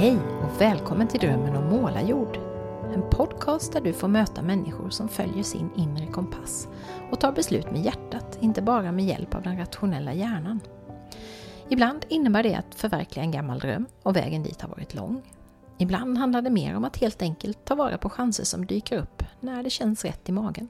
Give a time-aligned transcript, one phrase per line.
[0.00, 2.36] Hej och välkommen till Drömmen om målarjord.
[2.94, 6.68] En podcast där du får möta människor som följer sin inre kompass
[7.10, 10.60] och tar beslut med hjärtat, inte bara med hjälp av den rationella hjärnan.
[11.68, 15.22] Ibland innebär det att förverkliga en gammal dröm och vägen dit har varit lång.
[15.78, 19.22] Ibland handlar det mer om att helt enkelt ta vara på chanser som dyker upp
[19.40, 20.68] när det känns rätt i magen.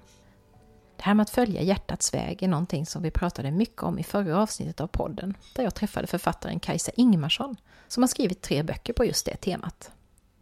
[1.00, 4.02] Det här med att följa hjärtats väg är någonting som vi pratade mycket om i
[4.02, 7.56] förra avsnittet av podden, där jag träffade författaren Kajsa Ingmarsson,
[7.88, 9.91] som har skrivit tre böcker på just det temat.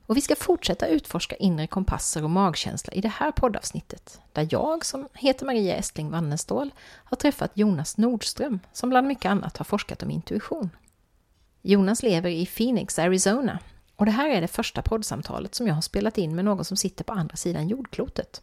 [0.07, 4.85] Och vi ska fortsätta utforska inre kompasser och magkänsla i det här poddavsnittet, där jag,
[4.85, 10.03] som heter Maria Estling Wannestål, har träffat Jonas Nordström, som bland mycket annat har forskat
[10.03, 10.71] om intuition.
[11.63, 13.59] Jonas lever i Phoenix, Arizona,
[13.97, 16.77] och det här är det första poddsamtalet som jag har spelat in med någon som
[16.77, 18.43] sitter på andra sidan jordklotet.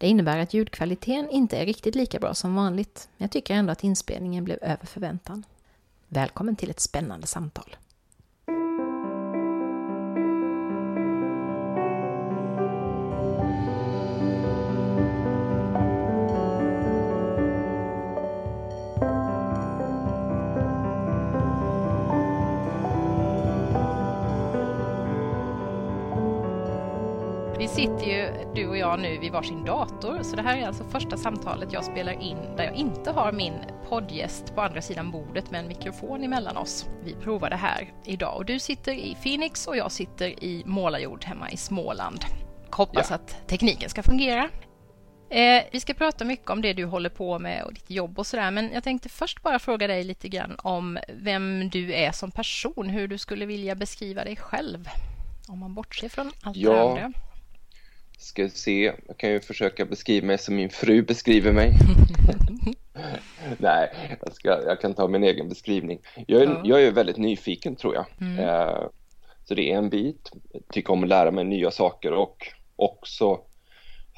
[0.00, 3.72] Det innebär att ljudkvaliteten inte är riktigt lika bra som vanligt, men jag tycker ändå
[3.72, 5.44] att inspelningen blev över förväntan.
[6.08, 7.76] Välkommen till ett spännande samtal.
[27.58, 30.22] Vi sitter ju, du och jag, nu vid varsin dator.
[30.22, 33.54] Så det här är alltså första samtalet jag spelar in där jag inte har min
[33.88, 36.86] poddgäst på andra sidan bordet med en mikrofon emellan oss.
[37.04, 41.24] Vi provar det här idag och du sitter i Phoenix och jag sitter i Målarjord
[41.24, 42.24] hemma i Småland.
[42.70, 43.14] Hoppas Ja.
[43.16, 44.48] att tekniken ska fungera.
[45.30, 48.26] Eh, vi ska prata mycket om det du håller på med och ditt jobb och
[48.26, 52.30] sådär, men jag tänkte först bara fråga dig lite grann om vem du är som
[52.30, 54.88] person, hur du skulle vilja beskriva dig själv.
[55.48, 56.88] Om man bortser från allt det Ja.
[56.90, 57.12] andra.
[58.20, 61.72] Ska se, jag kan ju försöka beskriva mig som min fru beskriver mig.
[63.58, 65.98] Nej, jag, ska, jag kan ta min egen beskrivning.
[66.26, 66.60] Jag är, Ja.
[66.64, 68.06] jag är väldigt nyfiken tror jag.
[68.20, 68.38] Mm.
[68.38, 68.82] Eh,
[69.44, 70.30] så det är en bit.
[70.52, 73.40] Jag tycker om att lära mig nya saker och också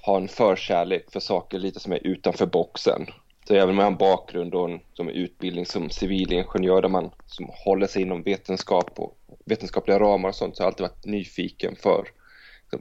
[0.07, 3.07] ha en förkärlek för saker lite som är utanför boxen.
[3.49, 7.11] Så även om jag har en bakgrund och en som utbildning som civilingenjör där man
[7.27, 11.05] som håller sig inom vetenskap och vetenskapliga ramar och sånt så har jag alltid varit
[11.05, 12.05] nyfiken för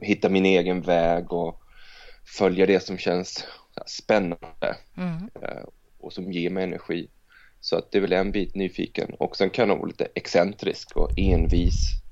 [0.00, 1.60] hitta min egen väg och
[2.38, 3.44] följa det som känns
[3.86, 5.30] spännande Mm.
[5.42, 5.64] eh,
[6.00, 7.08] och som ger mig energi.
[7.60, 10.96] Så att det är väl en bit nyfiken och sen kan jag vara lite excentrisk
[10.96, 12.02] och envis.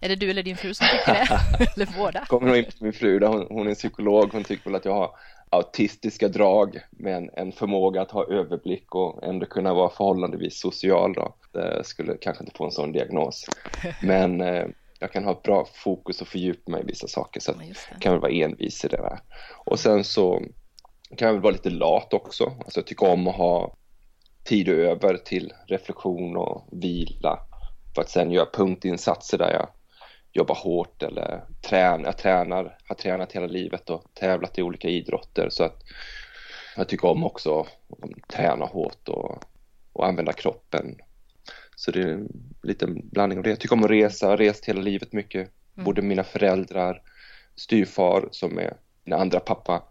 [0.00, 1.66] Är det du eller din fru som tycker det?
[1.76, 2.24] eller båda?
[2.26, 4.84] Kommer nog in på min fru, där hon, hon är psykolog, hon tycker väl att
[4.84, 5.10] jag har
[5.50, 11.34] autistiska drag med en, förmåga att ha överblick och ändå kunna vara förhållandevis social då.
[11.52, 13.46] Det skulle kanske inte få en sån diagnos.
[14.02, 14.66] Men eh,
[15.00, 17.96] jag kan ha ett bra fokus och fördjupa mig i vissa saker så att Ja,
[18.00, 19.18] kan väl vara envis i det där.
[19.64, 20.42] Och sen så
[21.16, 22.44] kan jag väl vara lite lat också.
[22.44, 23.76] Alltså jag tycker om att ha
[24.44, 27.40] tid över till reflektion och vila
[27.94, 29.68] för att sen göra punktinsatser där jag
[30.32, 32.04] jobbar hårt eller tränar.
[32.04, 35.82] Jag tränar, har tränat hela livet och tävlat i olika idrotter så att
[36.76, 39.44] jag tycker om också att träna hårt och,
[39.92, 40.96] och använda kroppen.
[41.76, 43.50] Så det är en blandning av det.
[43.50, 45.50] Jag tycker om att resa, jag har rest hela livet mycket.
[45.74, 47.02] Både mina föräldrar,
[47.56, 49.82] styvfar som är min andra pappa,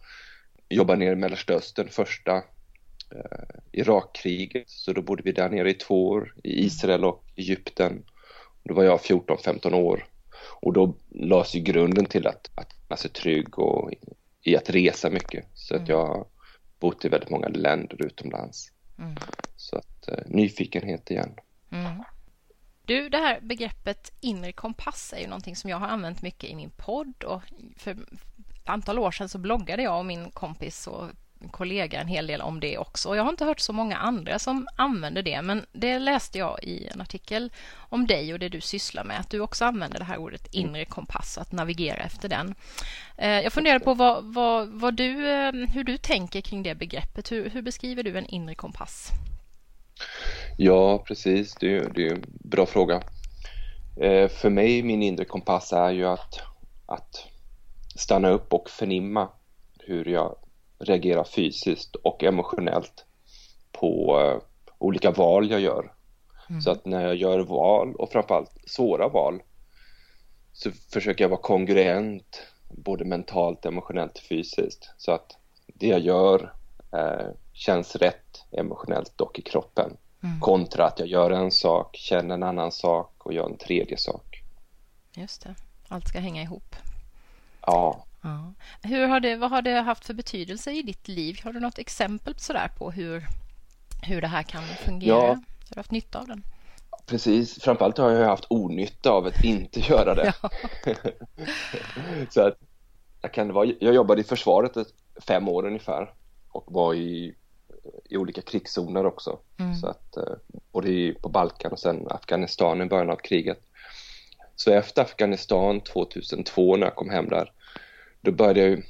[0.70, 2.36] jobbar nere i Mellersta Östern första
[3.16, 4.70] eh, Irakkriget.
[4.70, 8.04] Så då bodde vi där nere i två år i Israel och Egypten.
[8.64, 10.08] Då var jag 14-15 år
[10.62, 13.98] och då lades ju grunden till att, att känna sig trygg och i,
[14.42, 15.46] i att resa mycket.
[15.54, 16.28] Så att jag har
[16.80, 18.72] bott i väldigt många länder utomlands.
[18.98, 19.16] Mm.
[19.56, 21.32] Så att eh, nyfikenhet igen.
[21.76, 22.04] Mm.
[22.86, 26.56] Du, det här begreppet inre kompass är ju någonting som jag har använt mycket i
[26.56, 27.42] min podd och
[27.78, 31.10] för ett antal år sedan så bloggade jag och min kompis och
[31.52, 33.10] kollega en hel del om det också.
[33.10, 36.64] Och jag har inte hört så många andra som använder det, men det läste jag
[36.64, 40.06] i en artikel om dig och det du sysslar med, att du också använder det
[40.06, 42.56] här ordet inre kompass, och att navigera efter den.
[43.18, 47.32] Eh, jag funderar på vad, vad, vad du, eh, hur du tänker kring det begreppet.
[47.32, 49.10] Hur, hur beskriver du en inre kompass?
[50.56, 51.58] Ja, precis.
[51.58, 53.04] Det är det är en bra fråga.
[54.02, 56.42] Eh, för mig, min inre kompass är ju att,
[56.86, 57.28] att
[57.96, 59.30] stanna upp och förnimma
[59.80, 60.36] hur jag
[60.80, 63.06] reagerar fysiskt och emotionellt
[63.72, 64.42] på eh,
[64.78, 65.92] olika val jag gör.
[66.62, 69.42] Så att när jag gör val och framförallt svåra val
[70.54, 74.94] så försöker jag vara kongruent både mentalt, emotionellt och fysiskt.
[74.98, 75.38] Så att
[75.68, 76.54] det jag gör
[76.94, 79.98] eh, känns rätt emotionellt och i kroppen.
[80.42, 84.42] Kontra att jag gör en sak, känner en annan sak och gör en tredje sak.
[85.14, 85.56] Just det,
[85.88, 86.76] allt ska hänga ihop.
[87.62, 88.54] Ja, Ja.
[88.82, 91.40] Hur har det, vad har det haft för betydelse i ditt liv?
[91.44, 93.28] Har du något exempel sådär på hur,
[94.02, 95.16] hur det här kan fungera?
[95.16, 95.28] Ja.
[95.28, 96.44] Har du haft nytta av den?
[97.06, 97.64] precis.
[97.64, 100.34] Framförallt har jag haft onytta av att inte göra det.
[102.30, 102.58] Så att
[103.22, 104.72] jag, kan vara, jag jobbade i försvaret
[105.28, 106.14] fem år ungefär
[106.50, 107.36] och var i,
[108.10, 109.40] i olika krigszoner också.
[109.60, 109.76] Mm.
[109.76, 110.34] Så att, eh,
[110.72, 113.60] både på Balkan och sen Afghanistan i början av kriget.
[114.56, 117.52] Så efter Afghanistan 2002 när jag kom hem där,
[118.22, 118.84] då började jag ju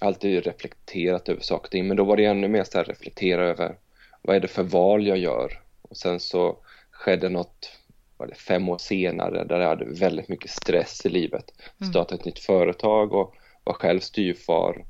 [0.00, 3.48] alltid reflekterat över saker och ting, men då var det ännu mer så här reflektera
[3.48, 3.76] över
[4.22, 5.60] vad är det för val jag gör?
[5.82, 6.56] Och sen så
[6.90, 7.72] skedde något,
[8.16, 11.52] var det fem år senare, där jag hade väldigt mycket stress i livet.
[11.80, 11.92] Mm.
[11.92, 13.34] Startade ett nytt företag och
[13.64, 14.84] var själv styrfar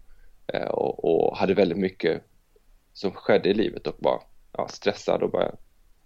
[0.47, 2.23] eh, och, och, hade väldigt mycket
[2.99, 4.23] som skedde i livet och var
[4.53, 5.57] ja, stressad och började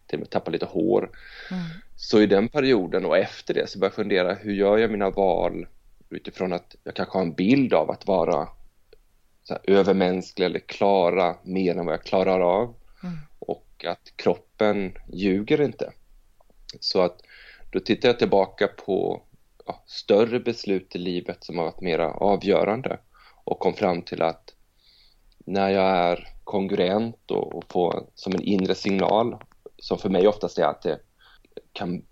[0.06, 1.10] till och med tappa lite hår.
[1.50, 1.62] Mm.
[1.96, 5.10] Så i den perioden och efter det så började jag fundera, hur gör jag mina
[5.10, 5.66] val
[6.08, 8.48] utifrån att jag kanske har en bild av att vara
[9.42, 12.74] så här, övermänsklig eller klara mer än vad jag klarar av.
[13.02, 13.18] Mm.
[13.38, 15.92] Och att kroppen ljuger inte.
[16.80, 17.20] Så att
[17.70, 19.22] då tittar jag tillbaka på
[19.66, 22.98] ja, större beslut i livet som har varit mera avgörande
[23.44, 24.54] och kom fram till att
[25.44, 29.36] när jag är kongruent och, och får som en inre signal
[29.78, 30.98] som för mig oftast är att det
[31.72, 32.02] kan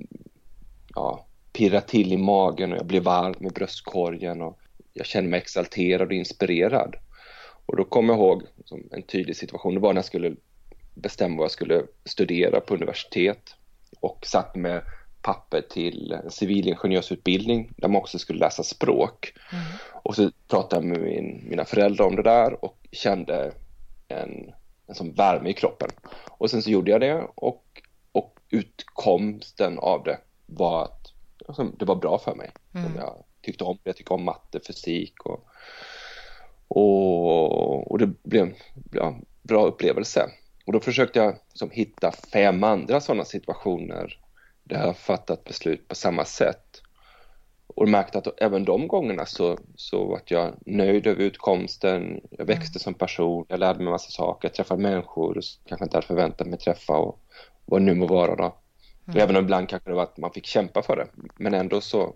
[0.95, 4.59] ja, pirra till i magen och jag blir varm i bröstkorgen och
[4.93, 6.97] jag känner mig exalterad och inspirerad.
[7.67, 10.37] Och då kommer jag ihåg som en tydlig situation, det var när jag skulle
[10.95, 13.55] bestämma vad jag skulle studera på universitet
[14.01, 14.83] och satt med
[15.23, 19.33] papper till en civilingenjörsutbildning där man också skulle läsa språk.
[19.53, 19.65] Mm.
[20.03, 23.53] Och så pratade jag med min, mina föräldrar om det där och kände
[24.09, 24.53] en,
[24.87, 25.91] en sån värme i kroppen.
[26.31, 27.65] Och sen så gjorde jag det och,
[28.13, 31.13] och utkomsten av det var att
[31.49, 32.51] alltså, det var bra för mig.
[32.75, 32.97] Mm.
[32.97, 35.47] Jag tyckte om det, jag tycker om matte, fysik och,
[36.69, 38.55] och, och det blev en
[38.93, 40.31] ja, bra upplevelse.
[40.67, 44.21] Och då försökte jag liksom hitta fem andra sådana situationer
[44.65, 46.70] där jag fattat beslut på samma sätt.
[47.75, 52.77] Och märkte att även de gångerna så, så var jag nöjd över utkomsten, jag växte
[52.77, 52.81] mm.
[52.81, 56.47] som person, jag lärde mig massa saker, jag träffade människor som kanske inte hade förväntat
[56.47, 57.21] mig träffa och
[57.65, 58.55] vad nu må vara då.
[59.09, 59.23] Mm.
[59.23, 61.07] Även om ibland kanske det var att man fick kämpa för det,
[61.37, 62.15] men ändå så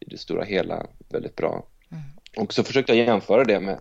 [0.00, 1.64] i det stora hela väldigt bra.
[1.90, 2.02] Mm.
[2.36, 3.80] Och så försökte jag jämföra det med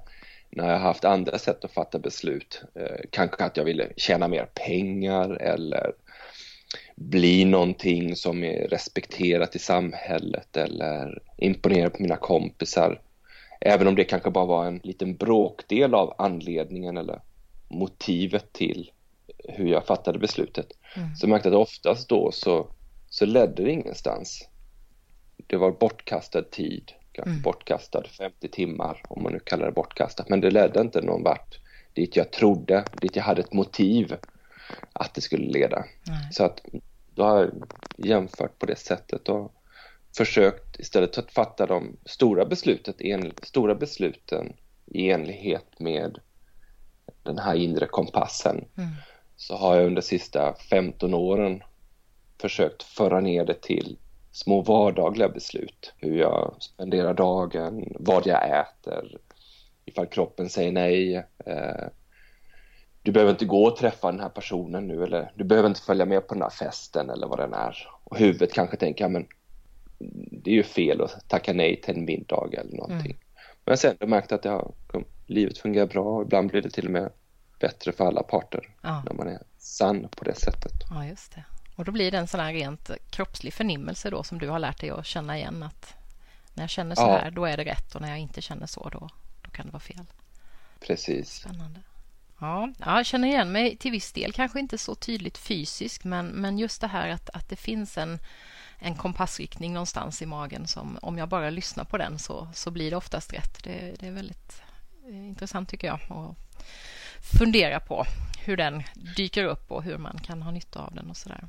[0.50, 2.64] när jag haft andra sätt att fatta beslut.
[2.76, 5.94] Eh, kanske att jag ville tjäna mer pengar eller
[7.00, 13.02] bli någonting som är respekterat i samhället eller imponera på mina kompisar.
[13.62, 17.22] Även om det kanske bara var en liten bråkdel av anledningen eller
[17.68, 18.92] motivet till
[19.50, 20.68] hur jag fattade beslutet.
[20.96, 21.16] Mm.
[21.16, 22.68] Så jag märkte att oftast då så,
[23.10, 24.48] så ledde det ingenstans.
[25.48, 27.42] Det var bortkastad tid kanske mm.
[27.42, 30.30] bortkastad 50 timmar om man nu kallar det bortkastat.
[30.30, 31.60] Men det ledde inte någon vart
[31.94, 34.16] dit jag trodde, dit jag hade ett motiv
[34.94, 35.86] att det skulle leda.
[36.08, 36.28] Nej.
[36.32, 36.62] Så att
[37.18, 37.52] då har jag
[37.98, 39.54] jämfört på det sättet och
[40.18, 44.54] försökt istället att fatta de stora, beslutet, en, stora besluten
[44.86, 46.20] i enlighet med
[47.24, 48.90] den här inre kompassen mm.
[49.36, 51.64] så har jag under de sista 15 åren
[52.42, 53.98] försökt föra ner det till
[54.32, 55.94] små vardagliga beslut.
[55.98, 59.18] Hur jag spenderar dagen, vad jag äter,
[59.86, 61.16] ifall kroppen säger nej.
[61.46, 61.88] Eh,
[63.08, 66.06] du behöver inte gå och träffa den här personen nu eller du behöver inte följa
[66.06, 67.88] med på den här festen eller vad den är.
[68.04, 69.28] Och huvudet kanske tänker, men
[70.32, 73.12] det är ju fel att tacka nej till en middag eller någonting.
[73.12, 73.18] Mm.
[73.66, 74.72] Men sen har jag märkt att ja,
[75.26, 77.12] livet fungerar bra och ibland blir det till och med
[77.60, 79.04] bättre för alla parter ja.
[79.06, 80.74] när man är sann på det sättet.
[80.90, 81.44] Ja, just det.
[81.76, 84.82] Och då blir det en sån här rent kroppslig förnimmelse då som du har lärt
[84.82, 85.94] dig att känna igen att
[86.54, 87.18] när jag känner så ja.
[87.18, 89.10] här, då är det rätt och när jag inte känner så, då,
[89.42, 90.06] då kan det vara fel.
[90.80, 91.30] Precis.
[91.30, 91.80] Spännande.
[92.40, 96.60] Ja, jag känner igen mig till viss del, kanske inte så tydligt fysiskt, men, men
[96.60, 98.20] just det här att, att det finns en,
[98.80, 102.92] en kompassriktning någonstans i magen som om jag bara lyssnar på den så, så blir
[102.92, 103.64] det oftast rätt.
[103.64, 104.62] Det, det är väldigt
[105.08, 106.36] eh, intressant tycker jag att
[107.40, 108.06] fundera på
[108.46, 108.84] hur den
[109.16, 111.44] dyker upp och hur man kan ha nytta av den och sådär.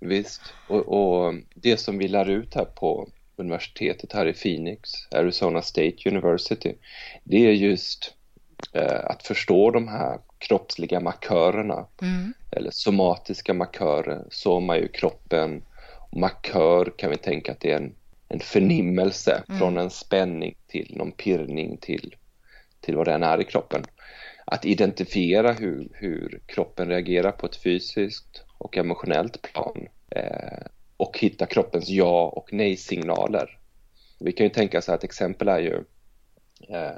[0.00, 5.62] Visst, och, och, det som vi lär ut här på universitetet här i Phoenix, Arizona
[5.62, 6.74] State University,
[7.24, 8.14] det är just
[9.04, 12.32] att förstå de här kroppsliga markörerna mm.
[12.50, 15.62] eller somatiska markörer, soma är ju kroppen,
[16.16, 17.94] markör kan vi tänka att det är en,
[18.28, 19.58] en förnimmelse mm.
[19.58, 22.16] från en spänning till någon pirrning till,
[22.80, 23.84] till vad den är i kroppen.
[24.44, 31.46] Att identifiera hur, hur kroppen reagerar på ett fysiskt och emotionellt plan eh, och hitta
[31.46, 33.58] kroppens ja och nej-signaler.
[34.20, 35.84] Vi kan ju tänka så här, ett exempel är ju
[36.68, 36.96] eh,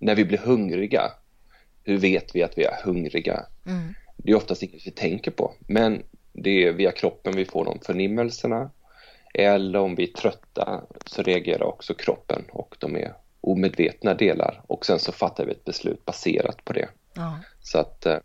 [0.00, 1.12] när vi blir hungriga,
[1.84, 3.46] hur vet vi att vi är hungriga?
[3.66, 3.94] Mm.
[4.16, 6.02] Det är oftast inget vi tänker på, men
[6.32, 8.70] det är via kroppen vi får de förnimmelserna.
[9.34, 14.86] Eller om vi är trötta så reagerar också kroppen och de är omedvetna delar och
[14.86, 16.88] sen så fattar vi ett beslut baserat på det.
[17.14, 18.16] Ja, Så att eh,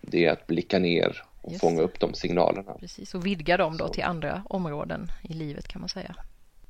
[0.00, 2.72] det är att blicka ner och Just fånga upp de signalerna.
[2.80, 3.14] precis.
[3.14, 3.92] Och vidga dem då Så.
[3.94, 6.14] till andra områden i livet kan man säga.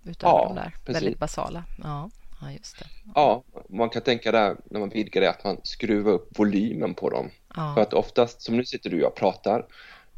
[0.05, 1.03] Utöver Ja, de där precis.
[1.03, 1.65] väldigt basala.
[1.83, 2.85] Ja, ja just det.
[3.15, 7.11] Ja, man kan tänka där när man vidgar det att man skruvar upp volymen på
[7.11, 7.31] dem.
[7.55, 9.67] För Ja, att oftast, som nu sitter du och jag pratar,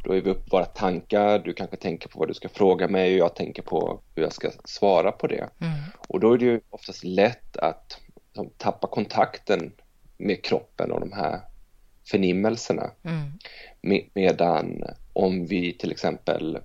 [0.04, 3.12] då är vi upp våra tankar, du kanske tänker på vad du ska fråga mig
[3.12, 5.48] och jag tänker på hur jag ska svara på det.
[5.60, 5.74] mm,
[6.08, 9.72] Och då är det ju oftast lätt att liksom, tappa kontakten
[10.18, 11.40] med kroppen och de här
[12.10, 12.90] förnimmelserna.
[13.04, 13.32] mm,
[13.82, 16.58] Me- medan om vi till exempel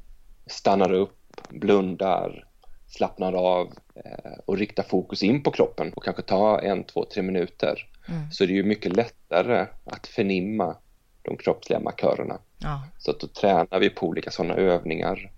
[0.48, 1.18] stannar upp,
[1.50, 2.46] blundar,
[2.88, 7.24] slappnar av eh, och riktar fokus in på kroppen och kanske tar en, två, tre
[7.24, 8.32] minuter mm.
[8.32, 10.76] så är det ju mycket lättare att förnimma
[11.22, 12.40] de kroppsliga markörerna.
[12.58, 15.32] Ja, Så att då tränar vi på olika sådana övningar.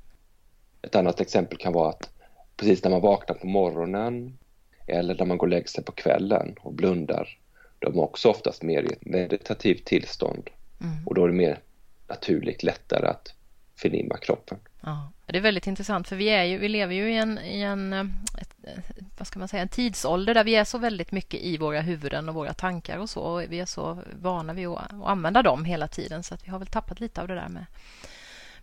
[0.82, 2.10] Ett annat exempel kan vara att
[2.58, 4.38] precis när man vaknar på morgonen
[4.88, 7.38] eller när man går och lägger sig på kvällen och blundar,
[7.80, 10.50] då är man också oftast mer i ett meditativt tillstånd
[10.82, 11.08] mm.
[11.08, 11.60] och då är det mer
[12.08, 13.34] naturligt lättare att
[13.76, 14.58] förnimma kroppen.
[14.82, 17.62] Ja, det är väldigt intressant för vi, är ju, vi lever ju i en, i
[17.62, 18.06] en eh,
[18.42, 21.58] ett, ett, vad ska man säga, en tidsålder där vi är så väldigt mycket i
[21.58, 23.22] våra huvuden och våra tankar och så.
[23.22, 26.52] Och vi är så vana vid att, att använda dem hela tiden så att vi
[26.52, 27.66] har väl tappat lite av det där med,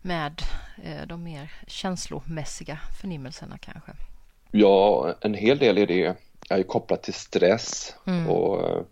[0.02, 0.42] med
[0.84, 3.92] eh, de mer känslomässiga förnimmelserna kanske.
[4.50, 6.16] Ja, en hel del i det
[6.50, 8.30] är ju kopplat till stress Mm.
[8.30, 8.82] och eh,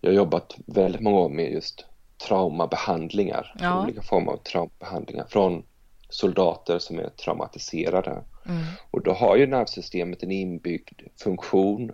[0.00, 1.84] jag har jobbat väldigt många år med just
[2.26, 3.82] traumabehandlingar, Ja.
[3.82, 5.62] olika former av traumabehandlingar från
[6.08, 8.10] soldater som är traumatiserade.
[8.10, 8.62] Mm.
[8.90, 11.92] Och då har ju nervsystemet en inbyggd funktion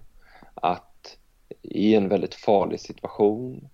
[0.55, 1.17] att
[1.63, 3.69] i en väldigt farlig situation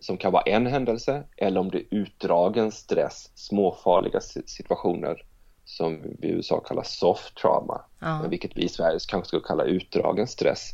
[0.00, 5.24] som kan vara en händelse eller om det är utdragen stress, småfarliga si- situationer
[5.64, 8.20] som vi i USA kallar soft trauma, Ja.
[8.20, 10.70] men vilket vi i Sverige kanske skulle kalla utdragen stress.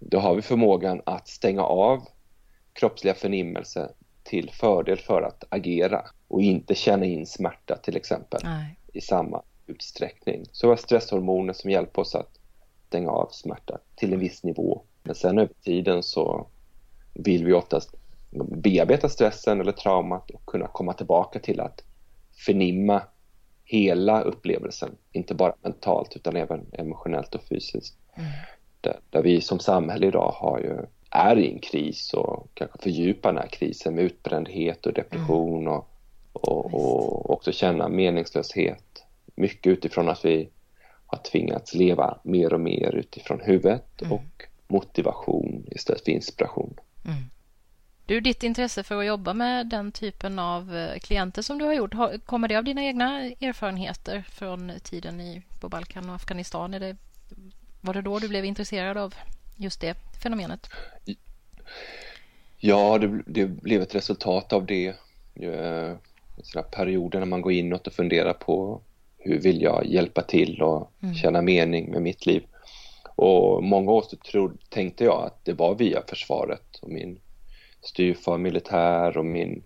[0.00, 2.06] Då har vi förmågan att stänga av
[2.72, 3.90] kroppsliga förnimmelser
[4.28, 8.78] till fördel för att agera och inte känna in smärta till exempel Nej.
[8.92, 10.44] i samma utsträckning.
[10.52, 12.38] Så vi har stresshormoner som hjälper oss att
[12.86, 14.82] stänga av smärta till en viss nivå.
[15.02, 16.46] Men sen över tiden så
[17.14, 17.94] vill vi oftast
[18.50, 21.84] bearbeta stressen eller traumat och kunna komma tillbaka till att
[22.46, 23.02] förnimma
[23.64, 27.98] hela upplevelsen, inte bara mentalt utan även emotionellt och fysiskt.
[28.14, 28.30] Mm.
[28.80, 33.32] Där, där vi som samhälle idag har ju, är i en kris och kanske fördjupar
[33.32, 35.90] den här krisen med utbrändhet och depression och,
[36.32, 39.04] och, och också känna meningslöshet.
[39.34, 40.48] Mycket utifrån att vi
[41.06, 44.12] har tvingats leva mer och mer utifrån huvudet Mm.
[44.12, 46.74] och motivation istället för inspiration.
[47.04, 47.22] Mm.
[48.06, 51.74] Du, ditt intresse för att jobba med den typen av eh, klienter som du har
[51.74, 51.94] gjort,
[52.26, 56.74] kommer det av dina egna erfarenheter från tiden i, på Balkan och Afghanistan?
[56.74, 56.96] Är det,
[57.80, 59.14] var det då du blev intresserad av
[59.56, 60.66] just det fenomenet?
[62.58, 64.86] Ja, det, det blev ett resultat av det.
[65.40, 65.96] Eh,
[66.42, 68.82] Sådana perioder när man går inåt och funderar på
[69.18, 71.14] hur vill jag hjälpa till och Mm.
[71.14, 72.42] känna mening med mitt liv.
[73.16, 77.20] Och många år så trodde, tänkte jag att det var via försvaret och min
[77.82, 79.62] styvfar var militär och min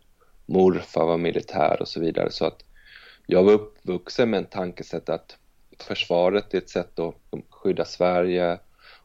[0.46, 2.30] morfar var militär och så vidare.
[2.30, 2.64] Så att
[3.26, 5.36] jag var uppvuxen med en tankesätt att
[5.78, 7.14] försvaret är ett sätt att
[7.50, 8.58] skydda Sverige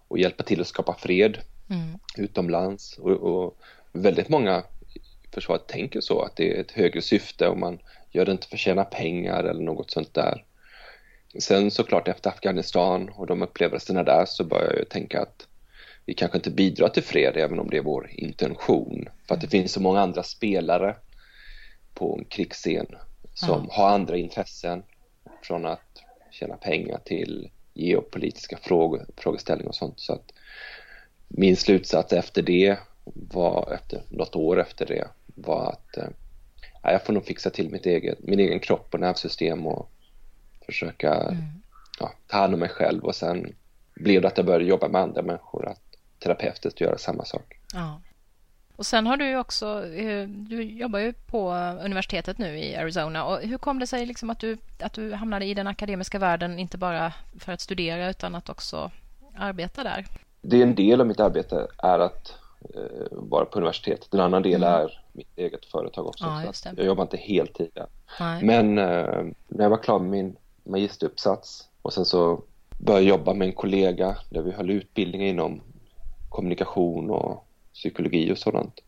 [0.07, 1.37] och hjälpa till att skapa fred
[1.69, 1.99] Mm.
[2.17, 3.57] utomlands och, och
[3.91, 4.99] väldigt många i
[5.33, 7.79] försvaret tänker så att det är ett högre syfte och man
[8.11, 10.43] gör det inte för att tjäna pengar eller något sånt där.
[11.39, 15.47] Sen såklart efter Afghanistan och de upplevelserna där så börjar jag tänka att
[16.05, 19.09] vi kanske inte bidrar till fred även om det är vår intention.
[19.27, 20.95] För att det finns så många andra spelare
[21.93, 22.87] på en krigsscen
[23.33, 24.83] som har andra intressen
[25.43, 29.99] från att tjäna pengar till geopolitiska frågor, frågeställningar och sånt.
[29.99, 30.33] Så att
[31.27, 32.77] min slutsats efter det
[33.13, 36.09] var, efter något år efter det, var att eh,
[36.83, 39.89] ja, jag får nog fixa till mitt eget, min egen kropp och nervsystem och
[40.65, 41.43] försöka Mm.
[41.99, 43.55] ja, ta hand om mig själv och sen
[43.95, 45.81] blev det att jag började jobba med andra människor, att
[46.19, 47.53] terapeutiskt göra samma sak.
[47.73, 48.01] Ja.
[48.77, 51.51] Och sen har du ju också, eh, du jobbar ju på
[51.83, 53.25] universitetet nu i Arizona.
[53.25, 56.59] Och hur kom det sig liksom att, du, att du hamnade i den akademiska världen,
[56.59, 58.91] inte bara för att studera utan att också
[59.37, 60.05] arbeta där?
[60.41, 62.33] Det är en del av mitt arbete är att
[62.75, 64.13] eh, vara på universitetet.
[64.13, 64.73] En annan del Mm.
[64.73, 66.25] är mitt eget företag också.
[66.25, 67.87] Ja, så jag jobbar inte heltid där.
[68.19, 68.43] Nej.
[68.43, 72.41] Men eh, när jag var klar med min magisteruppsats och sen så
[72.79, 75.61] började jag jobba med en kollega där vi höll utbildningar inom
[76.29, 77.46] kommunikation och
[77.77, 78.79] psykologi och sådant.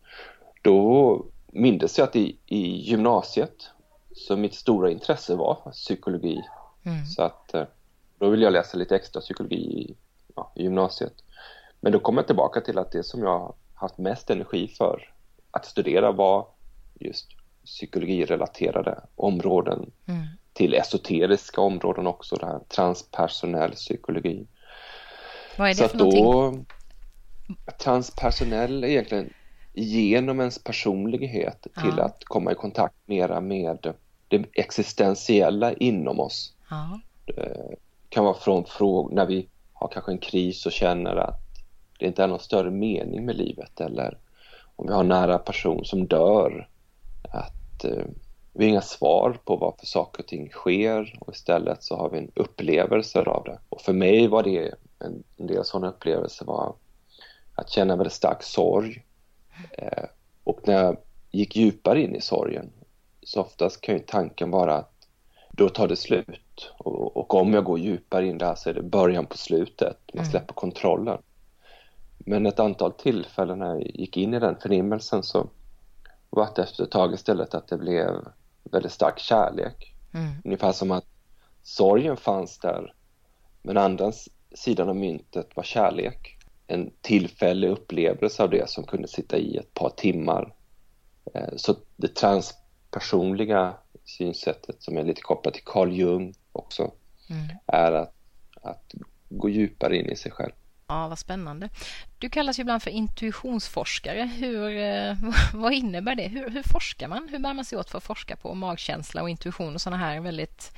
[0.62, 3.70] Då mindes jag att i, i gymnasiet
[4.12, 6.42] så mitt stora intresse var psykologi.
[6.84, 7.06] Mm.
[7.06, 7.64] Så att eh,
[8.18, 9.96] då ville jag läsa lite extra psykologi i,
[10.36, 11.14] ja, i gymnasiet.
[11.80, 15.12] Men då kom jag tillbaka till att det som jag haft mest energi för
[15.50, 16.46] att studera var
[16.94, 17.26] just
[17.64, 20.26] psykologirelaterade områden mm.
[20.52, 24.46] till esoteriska områden också, det här transpersonell psykologi.
[25.58, 26.66] Vad är det Så för då, någonting?
[27.78, 29.30] Transpersonell egentligen
[29.72, 31.82] genom ens personlighet ja.
[31.82, 33.94] till att komma i kontakt mera med
[34.28, 36.54] det existentiella inom oss.
[36.70, 37.00] Ja.
[37.24, 37.76] Det
[38.08, 41.40] kan vara från frågor när vi har kanske en kris och känner att
[41.98, 44.18] det inte är någon större mening med livet eller
[44.76, 46.68] om vi har en nära person som dör
[47.30, 48.04] att eh,
[48.52, 52.18] vi har inga svar på varför saker och ting sker och istället så har vi
[52.18, 53.58] en upplevelse av det.
[53.68, 56.74] Och för mig var det en, en del sådana upplevelser var
[57.60, 59.04] att känna väldigt stark sorg.
[59.70, 60.04] Eh,
[60.44, 60.96] och när jag
[61.30, 62.70] gick djupare in i sorgen
[63.22, 64.92] så oftast kan ju tanken vara att
[65.52, 66.72] då tar det slut.
[66.78, 69.98] Och, och om jag går djupare in där så är det början på slutet.
[70.12, 70.30] Man mm.
[70.30, 71.18] släpper kontrollen.
[72.18, 75.46] Men ett antal tillfällen när jag gick in i den förnimmelsen så
[76.30, 78.14] var det efter ett tag istället att det blev
[78.62, 79.94] väldigt stark kärlek.
[80.14, 80.32] Mm.
[80.44, 81.06] Ungefär som att
[81.62, 82.94] sorgen fanns där
[83.62, 84.12] men andra
[84.54, 86.39] sidan av myntet var kärlek.
[86.70, 90.54] En tillfällig upplevelse av det som kunde sitta i ett par timmar.
[91.34, 93.74] Eh, så det transpersonliga
[94.04, 96.92] synsättet som är lite kopplat till Carl Jung också
[97.30, 97.48] mm.
[97.66, 98.14] är att,
[98.62, 98.94] att
[99.28, 100.52] gå djupare in i sig själv.
[100.86, 101.68] Ja, vad spännande.
[102.18, 104.22] Du kallas ju ibland för intuitionsforskare.
[104.22, 105.16] Hur, eh,
[105.54, 106.28] vad innebär det?
[106.28, 107.28] Hur, hur, forskar man?
[107.30, 110.20] Hur bär man sig åt för att forska på magkänsla och intuition och sådana här
[110.20, 110.72] väldigt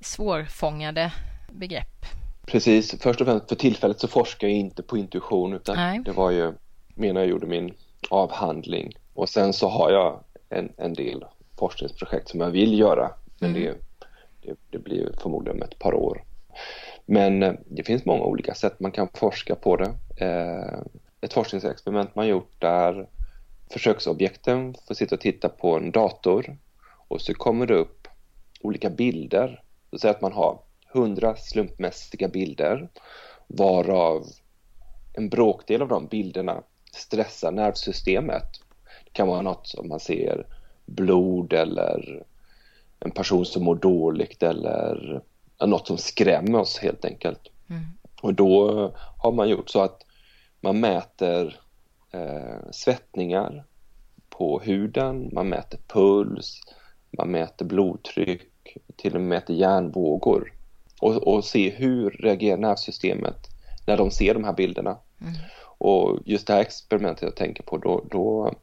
[0.00, 1.12] svårfångade
[1.52, 2.06] begrepp?
[2.48, 6.00] Precis, först och främst för tillfället så forskar jag inte på intuition utan Nej.
[6.04, 6.52] det var ju
[6.94, 7.74] medan jag gjorde min
[8.10, 11.24] avhandling och sen så har jag en, en del
[11.58, 13.62] forskningsprojekt som jag vill göra men mm.
[13.62, 13.74] det,
[14.42, 16.22] det, det blir förmodligen om ett par år.
[17.06, 19.94] Men eh, det finns många olika sätt man kan forska på det.
[20.16, 20.78] Eh,
[21.20, 23.08] ett forskningsexperiment man gjort där
[23.70, 26.56] försöksobjekten får sitta och titta på en dator
[27.08, 28.08] och så kommer det upp
[28.60, 29.62] olika bilder.
[29.96, 30.58] Så att man har
[31.00, 32.88] hundra slumpmässiga bilder
[33.46, 34.26] varav
[35.12, 38.60] en bråkdel av de bilderna stressar nervsystemet.
[39.04, 40.46] Det kan vara något som man ser
[40.86, 42.22] blod eller
[43.00, 45.22] en person som mår dåligt eller
[45.66, 47.48] något som skrämmer oss helt enkelt.
[47.70, 47.82] Mm.
[48.20, 50.04] Och då har man gjort så att
[50.60, 51.60] man mäter
[52.10, 53.64] eh, svettningar
[54.28, 56.60] på huden, man mäter puls,
[57.10, 60.52] man mäter blodtryck, till och med mäter hjärnvågor
[61.00, 63.48] och, och se hur reagerar nervsystemet
[63.86, 64.98] när de ser de här bilderna.
[65.20, 65.32] Mm.
[65.78, 68.54] Och just det här experimentet jag tänker på, då, då,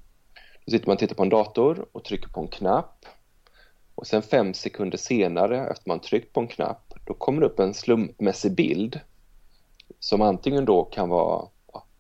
[0.66, 3.06] då sitter man och tittar på en dator och trycker på en knapp
[3.96, 7.60] och sen fem sekunder senare efter man tryckt på en knapp då kommer det upp
[7.60, 9.00] en slumpmässig bild
[10.00, 11.48] som antingen då kan vara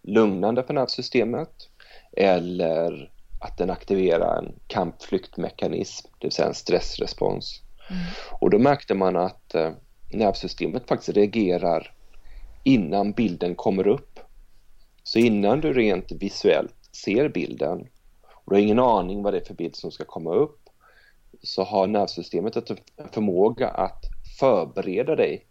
[0.01, 1.69] lugnande för nervsystemet
[2.11, 7.61] eller att den aktiverar en kampflyktmekanism, det vill säga en stressrespons.
[7.89, 8.03] Mm.
[8.31, 9.71] Och då märkte man att eh,
[10.17, 11.91] nervsystemet faktiskt reagerar
[12.63, 14.19] innan bilden kommer upp.
[15.03, 17.87] Så innan du rent visuellt ser bilden
[18.45, 20.59] och du har ingen aning vad det är för bild som ska komma upp
[21.43, 24.05] så har nervsystemet en förmåga att
[24.39, 25.45] förbereda dig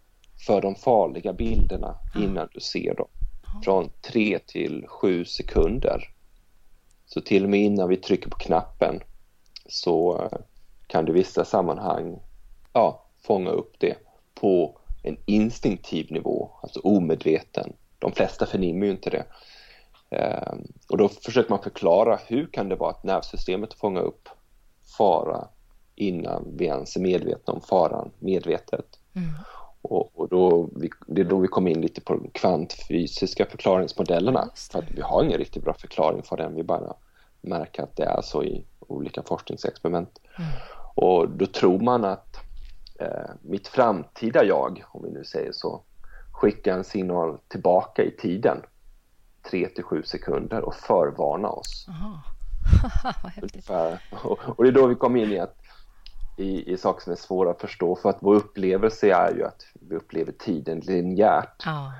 [0.45, 3.07] för de farliga bilderna innan du ser dem.
[3.63, 6.09] Från 3 till 7 sekunder.
[7.05, 8.99] Så till och med innan vi trycker på knappen
[9.65, 10.29] så
[10.87, 12.19] kan du i vissa sammanhang
[12.73, 13.95] ja, fånga upp det
[14.35, 17.73] på en instinktiv nivå, alltså omedveten.
[17.99, 19.25] De flesta förnimmer ju inte det.
[20.09, 24.29] Ehm, och då försöker man förklara hur kan det vara att nervsystemet fångar upp
[24.97, 25.47] fara
[25.95, 28.99] innan vi ens är medvetna om faran medvetet.
[29.15, 29.29] Mm.
[29.81, 34.49] Och, och, då, vi, det är då vi kommer in lite på de kvantfysiska förklaringsmodellerna.
[34.71, 36.93] För att vi har ingen riktigt bra förklaring för den, vi bara
[37.41, 40.19] märker att det är så i olika forskningsexperiment.
[40.37, 40.49] Mm.
[40.95, 42.34] Och då tror man att
[42.99, 45.81] eh, mitt framtida jag, om vi nu säger så,
[46.31, 48.61] skickar en signal tillbaka i tiden
[49.49, 51.87] 3 till 7 sekunder och förvarna oss.
[54.23, 55.57] och, och det är då vi kommer in i att
[56.37, 59.65] i, i saker som är svåra att förstå för att vår upplevelse är ju att
[59.73, 61.63] vi upplever tiden linjärt.
[61.65, 61.93] Ja.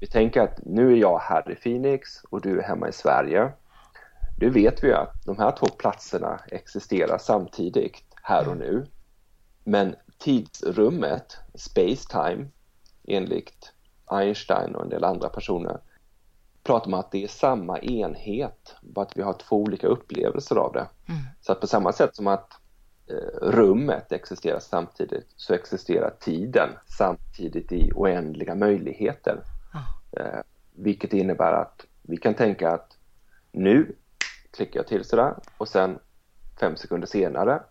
[0.00, 3.52] Vi tänker att nu är jag här i Phoenix och du är hemma i Sverige.
[4.40, 8.86] Nu vet vi att de här två platserna existerar samtidigt här och nu.
[9.64, 12.46] Men tidsrummet, space-time,
[13.04, 13.72] enligt
[14.06, 15.80] Einstein och en del andra personer,
[16.62, 20.72] pratar man att det är samma enhet, bara att vi har två olika upplevelser av
[20.72, 20.88] det.
[21.08, 21.20] Mm.
[21.40, 22.52] Så att på samma sätt som att
[23.06, 29.42] eh, rummet existerar samtidigt så existerar tiden samtidigt i oändliga möjligheter.
[29.72, 30.42] Ah.
[30.74, 32.96] Vilket innebär att vi kan tänka att
[33.52, 33.96] nu
[34.50, 35.98] klickar jag till sådär och sen
[36.60, 37.62] fem sekunder senare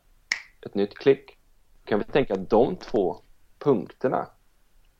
[0.61, 1.38] ett nytt klick.
[1.89, 3.17] Kan vi tänka att de två
[3.59, 4.27] punkterna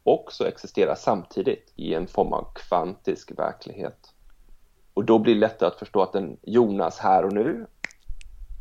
[0.04, 4.14] också existerar samtidigt i en form av kvantisk verklighet.
[4.94, 7.68] Och då blir det lättare att förstå att en Jonas här och nu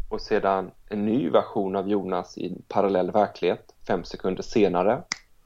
[0.09, 5.03] och sedan en ny version av Jonas i en parallell verklighet fem sekunder senare.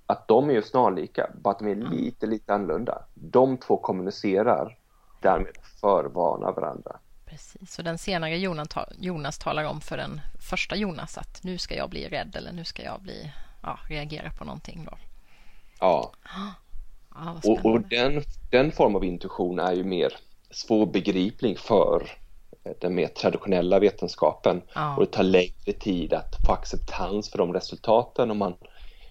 [0.07, 3.05] Att de är ju snarlika, bara att de är lite, lite annorlunda.
[3.15, 4.79] De två kommunicerar,
[5.21, 6.97] därmed förvarnar varandra.
[7.33, 8.39] Precis, så den senare
[8.99, 12.65] Jonas talar om för den första Jonas att nu ska jag bli rädd eller nu
[12.65, 14.85] ska jag bli, ja, reagera på någonting.
[14.91, 14.99] Då.
[15.81, 16.13] Ja,
[17.15, 20.13] ja och, och den, den form av intuition är ju mer
[20.51, 22.11] svårbegriplig för
[22.81, 24.97] den mer traditionella vetenskapen ja.
[24.97, 28.55] och det tar längre tid att få acceptans för de resultaten om man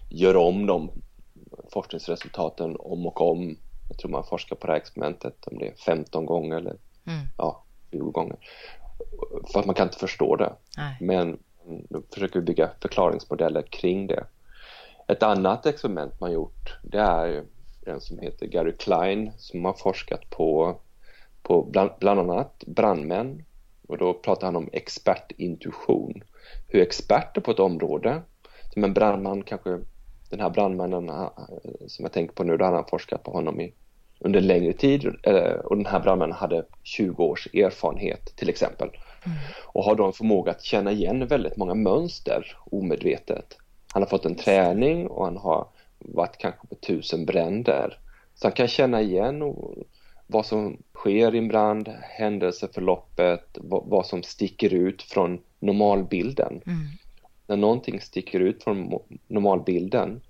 [0.08, 0.90] gör om de
[1.72, 3.56] forskningsresultaten om och om.
[3.88, 7.26] Jag tror man forskar på det här experimentet om det är 15 gånger eller mm.
[7.38, 8.36] ja, 20 gånger.
[9.52, 10.52] För att man kan inte förstå det.
[10.76, 10.96] Nej.
[11.00, 14.24] Men då försöker vi bygga förklaringsmodeller kring det.
[15.08, 17.44] Ett annat experiment man gjort det är
[17.86, 20.80] en som heter Gary Klein som har forskat på
[21.42, 23.44] på bland, bland annat brandmän
[23.88, 26.22] och då pratar han om expertintuition.
[26.68, 28.22] Hur experter på ett område,
[28.72, 29.80] som en brandman kanske,
[30.30, 31.10] den här brandmannen
[31.86, 33.74] som jag tänker på nu, då han forskat på honom i,
[34.24, 38.88] under längre tid eh, och den här brandmannen hade 20 års erfarenhet till exempel.
[38.88, 39.38] Mm.
[39.66, 43.58] Och har då en förmåga att känna igen väldigt många mönster omedvetet.
[43.92, 45.66] Han har fått en träning och han har
[45.98, 47.98] varit kanske på tusen bränder.
[48.34, 49.54] Så han kan känna igen
[50.26, 56.60] vad som sker i en brand, händelseförloppet, vad som sticker ut från normalbilden.
[56.66, 56.78] Mm.
[57.46, 60.20] När någonting sticker ut från normalbilden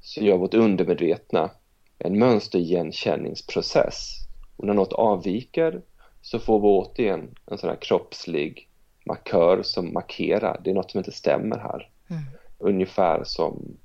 [0.00, 1.50] så gör vårt undermedvetna
[1.98, 4.18] en mönsterigenkänningsprocess.
[4.56, 5.82] Och när något avviker
[6.20, 8.68] så får vi återigen en sån här kroppslig
[9.06, 11.90] markör som markerar, det är något som inte stämmer här.
[12.10, 12.22] Mm.
[12.58, 13.76] Ungefär som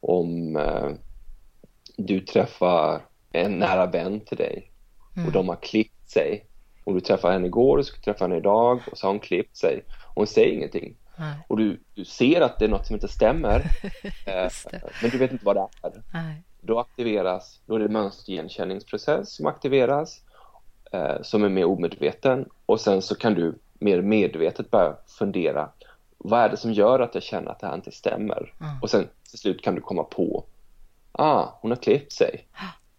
[0.00, 0.90] om eh,
[1.96, 3.00] du träffar
[3.32, 4.70] en nära vän till dig
[5.16, 5.26] mm.
[5.26, 6.46] och de har klippt sig.
[6.84, 9.56] Och du träffar henne igår, du ska träffa henne idag och så har hon klippt
[9.56, 10.96] sig och hon säger ingenting.
[11.18, 11.36] Nej.
[11.48, 13.60] Och du, du ser att det är något som inte stämmer
[14.26, 14.50] eh,
[15.02, 16.02] men du vet inte vad det är.
[16.12, 16.42] Nej.
[16.66, 20.20] Då aktiveras, då är det mönsterigenkänningsprocess som aktiveras
[20.92, 25.68] eh, som är mer omedveten och sen så kan du mer medvetet börja fundera
[26.18, 28.54] vad är det som gör att jag känner att det här inte stämmer?
[28.60, 28.82] Mm.
[28.82, 30.44] Och sen till slut kan du komma på
[31.12, 32.46] ah, hon har klippt sig.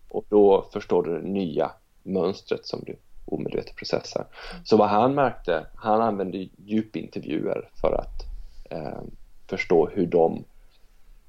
[0.10, 1.72] Och då förstår du det nya
[2.04, 4.26] mönstret som du omedvetet processar.
[4.64, 8.24] Så vad han märkte, han använde djupintervjuer för att
[8.70, 9.02] eh,
[9.48, 10.44] förstå hur de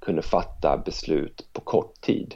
[0.07, 2.35] kunde fatta beslut på kort tid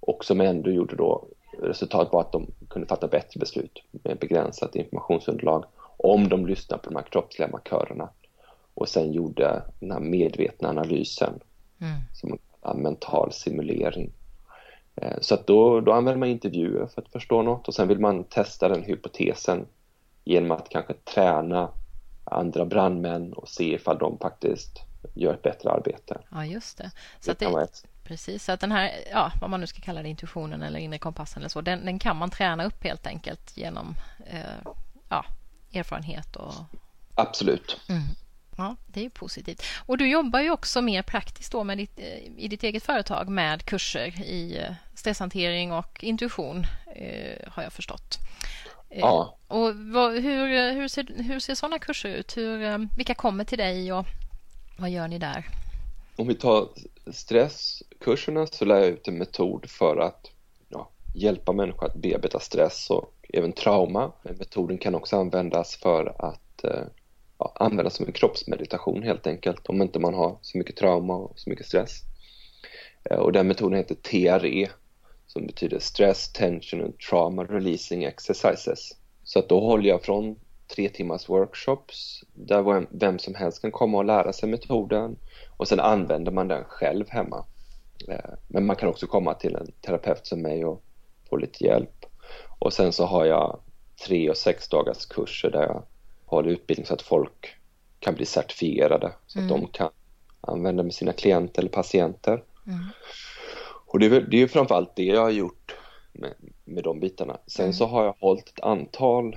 [0.00, 1.26] och som ändå gjorde då
[1.62, 5.64] resultatet var att de kunde fatta bättre beslut med begränsat informationsunderlag
[5.96, 8.08] om de lyssnade på de här kroppsliga markörerna
[8.74, 11.40] och sen gjorde den här medvetna analysen
[11.80, 11.94] mm.
[12.12, 14.12] som en mental simulering.
[14.96, 18.00] Eh, så att då, då använder man intervjuer för att förstå något och sen vill
[18.00, 19.66] man testa den hypotesen
[20.24, 21.68] genom att kanske träna
[22.24, 26.20] andra brandmän och se ifall de faktiskt gör ett bättre arbete.
[26.30, 26.90] Ja, just det.
[27.20, 27.68] Så det, det
[28.06, 30.98] Precis, så att den här, ja, vad man nu ska kalla det, intuitionen eller inre
[30.98, 33.94] kompassen eller så, den, den kan man träna upp helt enkelt genom
[34.26, 34.70] eh,
[35.08, 35.24] ja,
[35.72, 36.54] erfarenhet och...
[37.14, 37.80] Absolut.
[37.88, 38.02] Mm.
[38.56, 39.62] Ja, det är positivt.
[39.86, 43.28] Och du jobbar ju också mer praktiskt då med ditt, eh, i ditt eget företag
[43.28, 48.18] med kurser i eh, stresshantering och intuition, eh, har jag förstått.
[48.90, 49.38] Eh, ja.
[49.46, 52.36] Och vad, hur, hur, ser, hur ser sådana kurser ut?
[52.36, 54.06] Hur, vilka kommer till dig och
[54.76, 55.42] vad gör ni där?
[56.16, 56.68] Om vi tar
[57.12, 60.30] stresskurserna så lär jag ut en metod för att
[60.68, 64.12] ja, hjälpa människor att bearbeta stress och även trauma.
[64.22, 66.84] Metoden kan också användas för att eh,
[67.38, 71.38] ja, användas som en kroppsmeditation helt enkelt om inte man har så mycket trauma och
[71.38, 72.00] så mycket stress.
[73.10, 74.68] Eh, och den metoden heter TRE
[75.26, 78.92] som betyder Stress, Tension and Trauma Releasing Exercises.
[79.22, 80.36] Så att då håller jag från
[80.68, 85.16] tre timmars workshops där vem som helst kan komma och lära sig metoden
[85.56, 87.44] och sen använder man den själv hemma.
[88.08, 90.82] Eh, men man kan också komma till en terapeut som mig och
[91.30, 92.06] få lite hjälp.
[92.58, 93.60] Och sen så har jag
[94.06, 95.82] tre och sex dagars kurser där jag
[96.26, 97.56] har utbildning så att folk
[97.98, 99.60] kan bli certifierade så att mm.
[99.60, 99.90] de kan
[100.40, 102.44] använda med sina klienter eller patienter.
[102.66, 102.78] Mm.
[103.86, 105.76] Och det är, det är framförallt det jag har gjort
[106.12, 107.38] med, med de bitarna.
[107.46, 107.72] Sen mm.
[107.72, 109.36] så har jag hållit ett antal,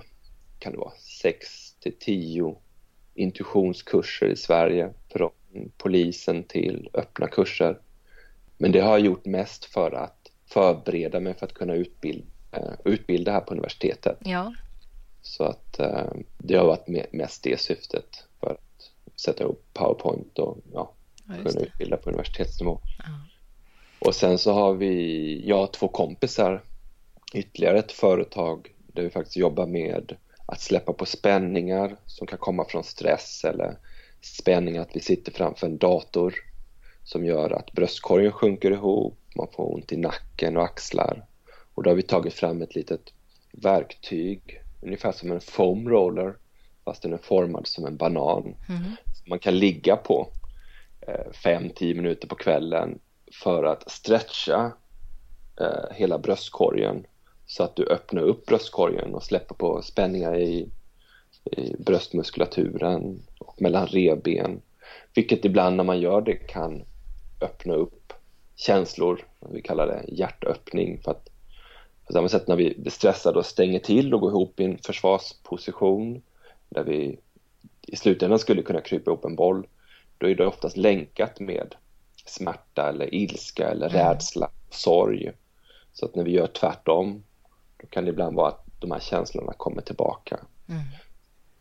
[0.59, 2.55] kan det vara, sex till tio
[3.13, 5.31] intuitionskurser i Sverige från
[5.77, 7.79] polisen till öppna kurser.
[8.57, 12.25] Men det har jag gjort mest för att förbereda mig för att kunna utbilda,
[12.57, 14.17] uh, utbilda här på universitetet.
[14.21, 14.53] Ja.
[15.21, 20.57] Så att uh, det har varit mest det syftet för att sätta ihop PowerPoint och
[20.73, 20.93] ja,
[21.27, 22.79] ja kunna utbilda på universitetsnivå.
[22.97, 23.05] Ja.
[23.99, 26.63] Och sen så har vi, jag och två kompisar,
[27.33, 30.15] ytterligare ett företag där vi faktiskt jobbar med
[30.51, 33.77] att släppa på spänningar som kan komma från stress eller
[34.21, 36.35] spänning att vi sitter framför en dator
[37.03, 41.25] som gör att bröstkorgen sjunker ihop, man får ont i nacken och axlar.
[41.73, 43.13] Och då har vi tagit fram ett litet
[43.51, 46.35] verktyg, ungefär som en foam roller,
[46.85, 48.55] fast den är formad som en banan.
[48.69, 48.95] Mm.
[49.25, 50.27] man kan ligga på
[51.43, 52.99] 5-10 eh, minuter på kvällen
[53.43, 54.71] för att stretcha
[55.61, 57.05] eh, hela bröstkorgen
[57.49, 60.69] så att du öppnar upp bröstkorgen och släpper på spänningar i,
[61.51, 64.61] i bröstmuskulaturen och mellan revben.
[65.13, 66.83] Vilket ibland när man gör det kan
[67.41, 68.13] öppna upp
[68.55, 71.29] känslor, vi kallar det hjärtöppning för att
[72.07, 74.77] på samma sätt när vi blir stressade och stänger till och går ihop i en
[74.77, 76.21] försvarsposition
[76.69, 77.19] där vi
[77.81, 79.67] i slutändan skulle kunna krypa ihop en boll,
[80.17, 81.75] då är det oftast länkat med
[82.25, 84.07] smärta eller ilska eller mm.
[84.07, 85.31] rädsla, sorg.
[85.93, 87.23] Så att när vi gör tvärtom,
[87.79, 90.39] då kan det ibland vara att de här känslorna kommer tillbaka.
[90.69, 90.81] Mm.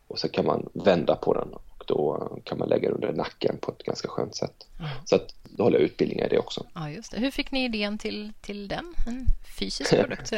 [0.07, 3.59] Och så kan man vända på den och då kan man lägga den under nacken
[3.61, 4.67] på ett ganska skönt sätt.
[4.79, 4.91] Mm.
[5.05, 6.67] Så att då håller jag utbildningar i det också.
[6.75, 7.19] Ja, just det.
[7.19, 8.95] Hur fick ni idén till, till den?
[9.07, 9.27] En
[9.59, 10.33] fysisk produkt?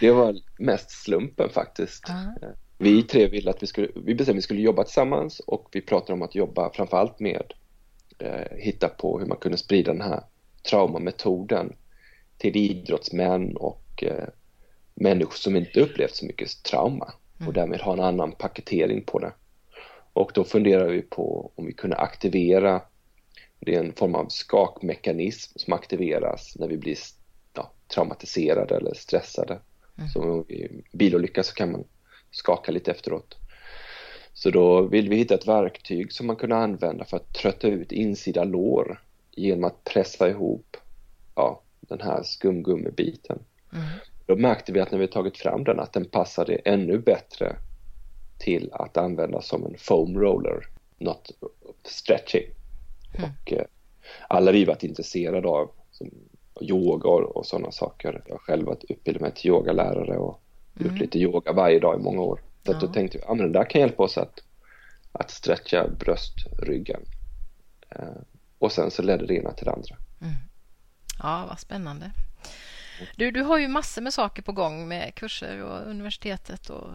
[0.00, 2.08] det var mest slumpen faktiskt.
[2.08, 2.54] Mm.
[2.78, 5.80] Vi tre ville att vi skulle, vi bestämde att vi skulle jobba tillsammans och vi
[5.80, 7.52] pratade om att jobba framförallt med
[8.18, 10.22] eh, hitta på hur man kunde sprida den här
[10.70, 11.76] traumametoden
[12.38, 14.28] till idrottsmän och eh,
[14.96, 17.52] människor som inte upplevt så mycket trauma och mm.
[17.52, 19.32] därmed ha en annan paketering på det.
[20.12, 22.82] Och då funderar vi på om vi kunde aktivera,
[23.60, 26.96] det är en form av skakmekanism som aktiveras när vi blir
[27.54, 29.58] ja, traumatiserade eller stressade.
[29.98, 30.08] Mm.
[30.08, 31.84] Så vi bilolycka så kan man
[32.30, 33.36] skaka lite efteråt.
[34.32, 37.92] Så då vill vi hitta ett verktyg som man kunde använda för att trötta ut
[37.92, 40.76] insida lår genom att pressa ihop
[41.34, 43.38] ja, den här skumgummibiten.
[43.72, 43.86] Mm.
[44.26, 47.56] Då märkte vi att när vi tagit fram den att den passade ännu bättre
[48.38, 50.66] till att använda som en foam roller,
[50.98, 51.30] not
[51.84, 52.50] stretching.
[53.18, 53.30] Mm.
[53.30, 53.64] Och eh,
[54.28, 56.10] alla vi varit intresserade av som
[56.60, 58.22] yoga och, och sådana saker.
[58.26, 60.40] Jag har själv varit utbildad mig till yogalärare och
[60.76, 60.90] mm.
[60.90, 62.40] gjort lite yoga varje dag i många år.
[62.66, 62.78] Så ja.
[62.80, 64.40] då tänkte vi, ja men det där kan hjälpa oss att,
[65.12, 67.00] att stretcha bröstryggen.
[67.90, 68.22] Eh,
[68.58, 69.96] och sen så ledde det ena till det andra.
[70.20, 70.34] Mm.
[71.18, 72.10] Ja, vad spännande.
[73.16, 76.90] Du, du har ju massor med saker på gång med kurser och universitetet och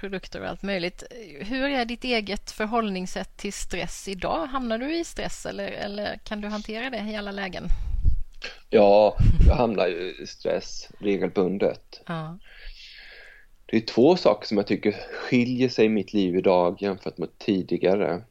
[0.00, 1.02] produkter och allt möjligt.
[1.40, 4.46] Hur är ditt eget förhållningssätt till stress idag?
[4.46, 7.64] Hamnar du i stress eller, eller kan du hantera det i alla lägen?
[8.70, 9.16] Ja,
[9.48, 12.00] jag hamnar i stress regelbundet.
[12.06, 12.38] Ja.
[13.66, 17.38] Det är två saker som jag tycker skiljer sig i mitt liv idag jämfört med
[17.38, 18.22] tidigare.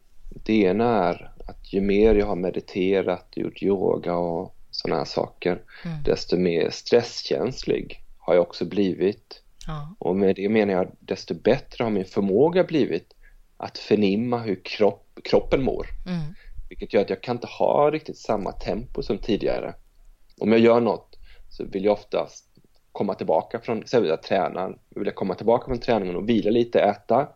[0.46, 4.55] Det ena är att ju mer jag har mediterat, gjort yoga och
[4.86, 6.04] sådana här saker, mm.
[6.04, 9.42] desto mer stresskänslig har jag också blivit.
[9.68, 9.96] Ja.
[10.00, 13.14] Och med det menar jag desto bättre har min förmåga blivit
[13.58, 15.88] att förnimma hur kropp, kroppen mår.
[16.08, 16.36] Mm.
[16.70, 19.74] Vilket gör att jag kan inte ha riktigt samma tempo som tidigare.
[20.40, 21.20] Om jag gör något
[21.50, 22.46] så vill jag oftast
[22.92, 26.80] komma tillbaka från, exempelvis att träna, vill jag komma tillbaka från träningen och vila lite,
[26.80, 27.28] äta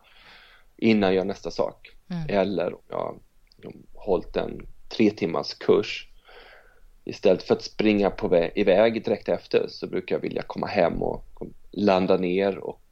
[0.76, 1.90] innan jag gör nästa sak.
[2.10, 2.26] Mm.
[2.28, 3.16] Eller om jag har
[3.94, 6.09] hållit en tre timmars kurs
[7.10, 11.02] istället för att springa på väg, iväg direkt efter så brukar jag vilja komma hem
[11.02, 11.24] och
[11.70, 12.82] landa ner och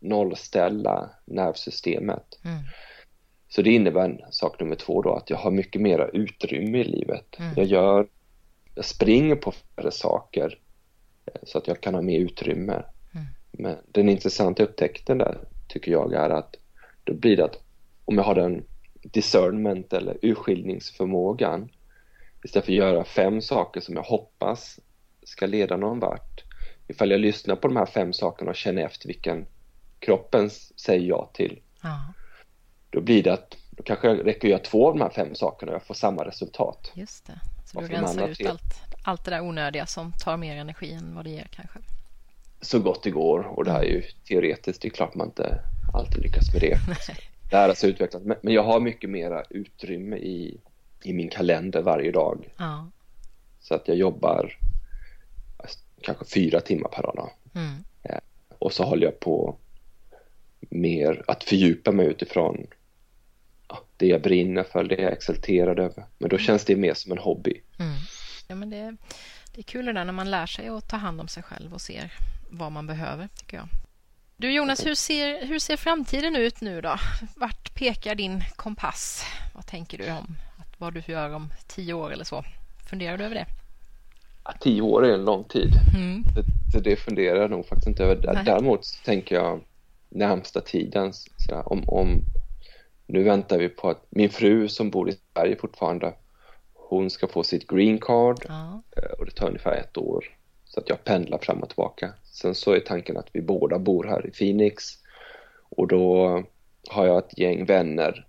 [0.00, 2.38] nollställa nervsystemet.
[2.44, 2.58] Mm.
[3.48, 7.38] Så det innebär sak nummer två då att jag har mycket mera utrymme i livet.
[7.38, 7.52] Mm.
[7.56, 8.08] Jag gör,
[8.74, 10.58] jag springer på färre saker
[11.42, 12.72] så att jag kan ha mer utrymme.
[13.14, 13.26] Mm.
[13.52, 15.38] Men den intressanta upptäckten där
[15.68, 16.56] tycker jag är att
[17.04, 17.62] då blir det att
[18.04, 18.64] om jag har den
[19.02, 21.68] discernment eller urskiljningsförmågan
[22.44, 24.80] istället för att göra fem saker som jag hoppas
[25.22, 26.44] ska leda någon vart.
[26.88, 29.46] Ifall jag lyssnar på de här fem sakerna och känner efter vilken
[29.98, 31.60] kroppen säger ja till.
[31.82, 32.12] Ja.
[32.90, 35.72] Då blir det att då kanske jag räcker göra två av de här fem sakerna
[35.72, 36.92] och jag får samma resultat.
[36.94, 38.62] Just det, så du rensar ut allt,
[39.04, 41.78] allt det där onödiga som tar mer energi än vad det ger kanske.
[42.60, 45.60] Så gott det går och det här är ju teoretiskt, det är klart man inte
[45.94, 46.78] alltid lyckas med det.
[47.52, 48.22] Lära sig utvecklas.
[48.22, 50.60] Men jag har mycket mera utrymme i,
[51.04, 52.48] i min kalender varje dag.
[52.56, 52.90] Ja.
[53.60, 54.58] Så att jag jobbar
[56.02, 57.30] kanske fyra timmar per dag.
[57.54, 57.84] Mm.
[58.02, 58.18] Eh,
[58.58, 59.56] och så håller jag på
[60.60, 62.66] mer att fördjupa mig utifrån
[63.96, 66.04] det jag brinner för, det jag är exalterad över.
[66.18, 67.62] Men då känns det mer som en hobby.
[67.78, 67.94] Mm.
[68.48, 68.96] Ja, men det,
[69.54, 71.74] det är kul det där när man lär sig att ta hand om sig själv
[71.74, 72.12] och ser
[72.50, 73.68] vad man behöver, tycker jag.
[74.36, 76.96] Du Jonas, hur ser, hur ser framtiden ut nu då?
[77.36, 79.24] Vart pekar din kompass?
[79.54, 80.36] Vad tänker du om
[80.84, 82.44] vad du gör om tio år eller så?
[82.90, 83.46] Funderar du över det?
[84.44, 85.70] Ja, tio år är en lång tid.
[85.94, 86.24] Mm.
[86.72, 88.32] Det, det funderar jag nog faktiskt inte över.
[88.34, 88.44] Nej.
[88.44, 89.60] Däremot tänker jag
[90.08, 92.20] närmsta tiden, sådär, om, om
[93.06, 96.14] nu väntar vi på att min fru som bor i Sverige fortfarande,
[96.72, 98.82] hon ska få sitt green card ja.
[98.96, 100.24] Eh, och det tar ungefär ett år.
[100.64, 102.12] Så att jag pendlar fram och tillbaka.
[102.24, 104.84] Sen så är tanken att vi båda bor här i Phoenix
[105.68, 106.42] och då
[106.88, 108.26] har jag ett gäng vänner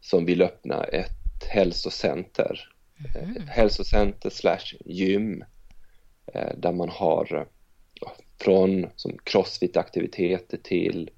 [0.00, 2.68] som vill öppna ett hälsocenter.
[3.14, 3.36] Mm.
[3.36, 5.44] Ett hälsocenter slash gym
[6.34, 7.46] eh, där man har
[8.40, 11.10] från som crossfit-aktiviteter till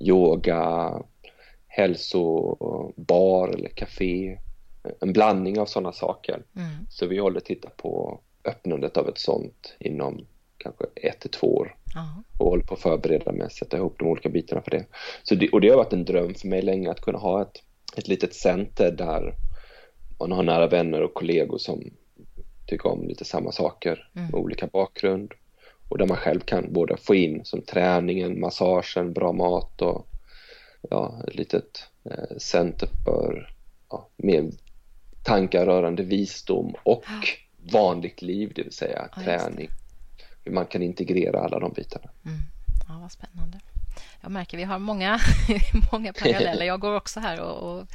[0.00, 0.92] yoga,
[1.66, 4.38] hälsobar eller café.
[5.00, 6.42] En blandning av sådana saker.
[6.56, 6.86] Mm.
[6.90, 10.26] Så vi håller titta på öppnandet av ett sånt inom
[10.58, 11.76] kanske ett till två år.
[11.96, 12.22] Aha.
[12.38, 14.84] Och håller på att förbereda mig, sätta ihop de olika bitarna för det.
[15.22, 17.62] Så det, Och det har varit en dröm för mig länge att kunna ha ett,
[17.96, 19.34] ett litet center där
[20.18, 21.90] man har nära vänner och kollegor som
[22.66, 24.26] tycker om lite samma saker mm.
[24.26, 25.32] med olika bakgrund
[25.88, 30.06] och där man själv kan både få in som träningen, massagen, bra mat och
[30.90, 33.54] ja, ett litet eh, center för
[33.90, 34.50] ja, mer
[35.22, 37.04] tankar rörande visdom och
[37.72, 39.68] vanligt liv, det vill säga ja, träning.
[40.44, 42.10] Hur man kan integrera alla de bitarna.
[42.24, 42.38] Mm.
[42.88, 43.60] Ja, vad spännande.
[44.20, 45.20] Jag märker vi har många,
[45.92, 46.66] många paralleller.
[46.66, 47.86] Jag går också här och, och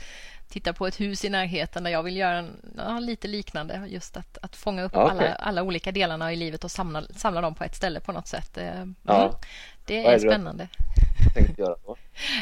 [0.52, 3.84] tittar på ett hus i närheten där jag vill göra en, ja, lite liknande.
[3.88, 5.10] Just att, att fånga upp okay.
[5.10, 8.28] alla, alla olika delarna i livet och samla, samla dem på ett ställe på något
[8.28, 8.58] sätt.
[8.58, 8.96] Eh, mm.
[9.04, 9.40] Ja.
[9.86, 10.68] Det är, är spännande.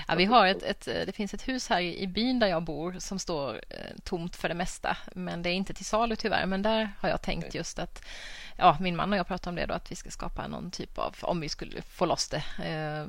[0.08, 2.95] Ja, vi har ett, ett, det finns ett hus här i byn där jag bor
[3.00, 4.98] som står eh, tomt för det mesta.
[5.13, 6.45] Men det är inte till salu tyvärr.
[6.45, 8.06] Men där har jag tänkt just att
[8.60, 10.98] ja, min man och jag pratade om det då, att vi ska skapa någon typ
[10.98, 13.08] av, om vi skulle få loss det, eh,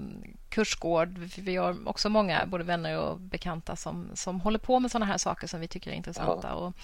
[0.49, 1.19] kursgård.
[1.19, 5.19] Vi har också många, både vänner och bekanta, som, som håller på med sådana här
[5.19, 6.49] saker som vi tycker är intressanta.
[6.49, 6.55] Ja.
[6.55, 6.75] Och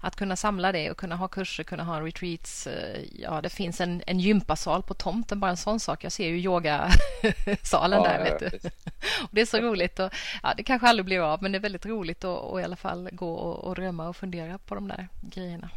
[0.00, 2.66] att kunna samla det och kunna ha kurser, kunna ha retreats.
[2.66, 6.04] Eh, ja, det finns en, en gympasal på tomten, bara en sån sak.
[6.04, 8.68] Jag ser ju yogasalen ja, där, vet du.
[9.22, 9.98] och det är så roligt.
[9.98, 10.10] Och,
[10.42, 13.08] ja, det kanske aldrig blir av, men det är väldigt roligt att, i alla fall
[13.12, 15.70] gå och, och drömma och fundera på de där grejerna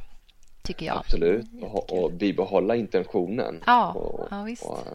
[0.62, 0.98] tycker jag.
[0.98, 3.64] Absolut, och, och bibehålla intentionen.
[3.66, 4.64] Ja, och, ja visst.
[4.64, 4.88] Och,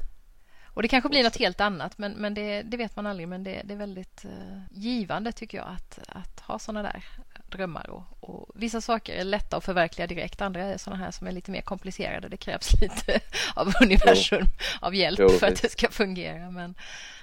[0.75, 3.29] och det kanske blir något helt annat, men, men det, det vet man aldrig.
[3.29, 7.05] Men det, det är väldigt uh, givande, tycker jag, att, att ha såna där
[7.53, 7.91] drömmar.
[7.91, 10.41] Och, och, vissa saker är lätta att förverkliga direkt.
[10.41, 12.29] Andra är såna här som är lite mer komplicerade.
[12.29, 13.21] Det krävs lite
[13.55, 14.87] av universum, jo.
[14.87, 16.51] av hjälp jo, för att det ska fungera.
[16.51, 16.75] Men,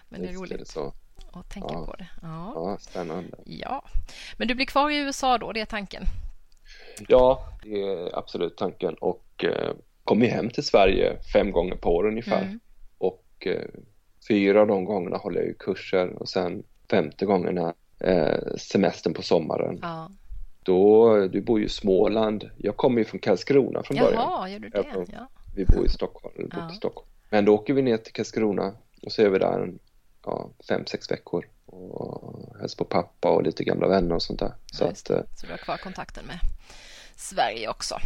[0.10, 0.54] men det är roligt.
[0.54, 0.94] Är det så.
[1.34, 1.86] att tänka ja.
[1.86, 2.08] på det.
[2.22, 2.52] Ja.
[2.56, 3.38] ja, spännande.
[3.46, 3.86] Ja.
[4.38, 6.04] Men du blir kvar i USA då, det är tanken?
[7.08, 12.08] Ja, det är absolut tanken och eh, kommer hem till Sverige fem gånger på år
[12.08, 12.42] ungefär.
[12.42, 12.60] Mm.
[12.98, 13.66] Och eh,
[14.28, 19.22] fyra av de gångerna håller jag ju kurser och sen femte gången eh, semestern på
[19.22, 19.80] sommaren.
[19.82, 20.12] Ja.
[20.64, 22.50] Då, du bor ju i Småland.
[22.58, 24.22] Jag kommer ju från Karlskrona från Jaha, början.
[24.22, 24.86] Jaha, gör du det?
[25.12, 25.28] Ja.
[25.56, 26.70] Vi bor i Stockholm, bor ja.
[26.70, 27.08] Stockholm.
[27.30, 29.80] Men då åker vi ner till Karlskrona och så är vi där en,
[30.26, 34.54] ja, fem, sex veckor och hälsar på pappa och lite gamla vänner och sånt där.
[34.66, 36.40] Så, att, så du har kvar kontakten med
[37.20, 38.00] Sverige också.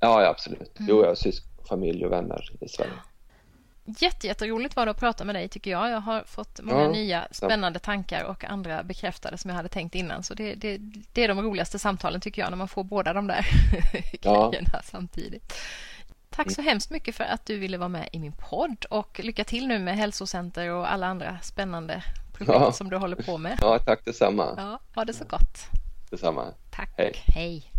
[0.00, 0.78] Ja, ja absolut.
[0.78, 0.90] Mm.
[0.90, 2.92] Jo, jag har syskon, familj och vänner i Sverige.
[3.84, 5.90] Jätte, jätteroligt var det att prata med dig tycker jag.
[5.90, 9.94] Jag har fått många ja, nya spännande tankar och andra bekräftade som jag hade tänkt
[9.94, 10.22] innan.
[10.22, 10.78] Så det, det,
[11.12, 13.46] det är de roligaste samtalen tycker jag när man får båda de där
[14.22, 14.50] ja.
[14.50, 15.54] grejerna samtidigt.
[16.30, 19.44] Tack så hemskt mycket för att du ville vara med i min podd och lycka
[19.44, 22.72] till nu med hälsocenter och alla andra spännande projekt ja.
[22.72, 23.58] som du håller på med.
[23.60, 24.54] Ja, tack detsamma.
[24.56, 25.58] Ja, ha det så gott.
[26.10, 26.44] Detsamma.
[26.70, 26.90] Tack.
[26.96, 27.12] Hej.
[27.26, 27.73] Hej.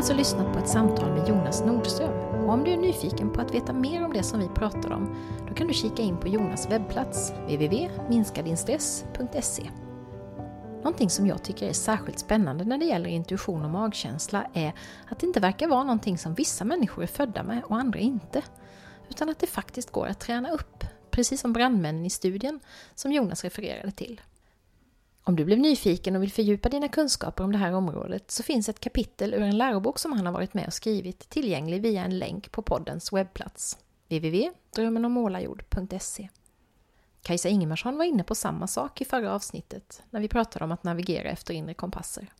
[0.00, 3.54] Alltså lyssnat på ett samtal med Jonas Nordström och om du är nyfiken på att
[3.54, 5.16] veta mer om det som vi pratar om
[5.48, 9.70] då kan du kika in på Jonas webbplats www.minskadinstress.se
[10.76, 14.72] Någonting som jag tycker är särskilt spännande när det gäller intuition och magkänsla är
[15.08, 18.42] att det inte verkar vara någonting som vissa människor är födda med och andra inte.
[19.08, 22.60] Utan att det faktiskt går att träna upp, precis som brandmännen i studien
[22.94, 24.20] som Jonas refererade till.
[25.22, 28.68] Om du blev nyfiken och vill fördjupa dina kunskaper om det här området så finns
[28.68, 32.18] ett kapitel ur en lärobok som han har varit med och skrivit tillgänglig via en
[32.18, 36.28] länk på poddens webbplats www.drömmenommålarjord.se
[37.22, 40.84] Kajsa Ingemarsson var inne på samma sak i förra avsnittet när vi pratade om att
[40.84, 42.32] navigera efter inre kompasser.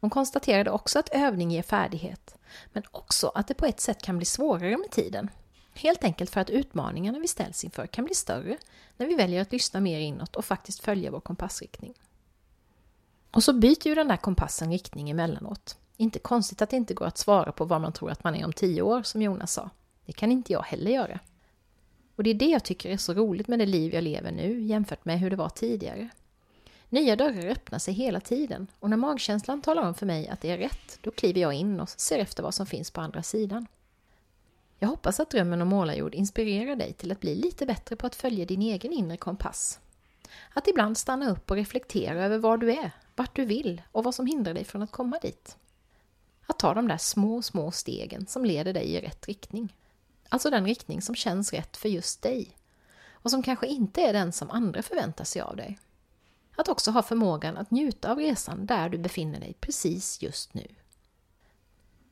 [0.00, 2.36] Hon konstaterade också att övning ger färdighet,
[2.72, 5.30] men också att det på ett sätt kan bli svårare med tiden.
[5.74, 8.56] Helt enkelt för att utmaningarna vi ställs inför kan bli större
[8.96, 11.94] när vi väljer att lyssna mer inåt och faktiskt följa vår kompassriktning.
[13.30, 15.76] Och så byter ju den där kompassen riktning emellanåt.
[15.96, 18.44] Inte konstigt att det inte går att svara på var man tror att man är
[18.44, 19.70] om tio år, som Jonas sa.
[20.06, 21.20] Det kan inte jag heller göra.
[22.16, 24.60] Och det är det jag tycker är så roligt med det liv jag lever nu
[24.60, 26.08] jämfört med hur det var tidigare.
[26.88, 30.50] Nya dörrar öppnar sig hela tiden och när magkänslan talar om för mig att det
[30.50, 33.66] är rätt, då kliver jag in och ser efter vad som finns på andra sidan.
[34.78, 38.14] Jag hoppas att drömmen om målarjord inspirerar dig till att bli lite bättre på att
[38.14, 39.78] följa din egen inre kompass.
[40.54, 42.90] Att ibland stanna upp och reflektera över var du är,
[43.20, 45.56] vart du vill och vad som hindrar dig från att komma dit.
[46.46, 49.76] Att ta de där små, små stegen som leder dig i rätt riktning.
[50.28, 52.56] Alltså den riktning som känns rätt för just dig.
[53.12, 55.78] Och som kanske inte är den som andra förväntar sig av dig.
[56.56, 60.66] Att också ha förmågan att njuta av resan där du befinner dig precis just nu.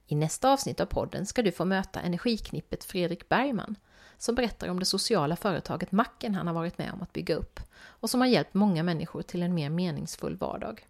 [0.07, 3.77] I nästa avsnitt av podden ska du få möta energiknippet Fredrik Bergman
[4.19, 7.61] som berättar om det sociala företaget Macken han har varit med om att bygga upp
[7.79, 10.87] och som har hjälpt många människor till en mer meningsfull vardag.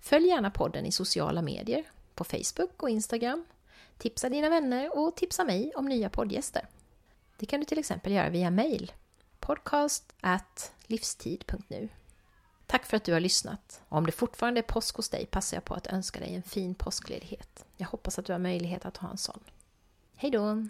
[0.00, 1.84] Följ gärna podden i sociala medier,
[2.14, 3.44] på Facebook och Instagram.
[3.98, 6.66] Tipsa dina vänner och tipsa mig om nya poddgäster.
[7.36, 8.92] Det kan du till exempel göra via mail,
[9.40, 10.14] podcast
[10.86, 11.88] livstid.nu.
[12.66, 13.82] Tack för att du har lyssnat.
[13.88, 16.42] Och om det fortfarande är påsk hos dig passar jag på att önska dig en
[16.42, 17.64] fin påskledighet.
[17.76, 19.40] Jag hoppas att du har möjlighet att ha en sån.
[20.14, 20.66] Hej då!